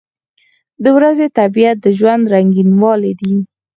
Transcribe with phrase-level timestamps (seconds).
[0.83, 3.33] •د ورځې طبیعت د ژوند رنګینوالی دی.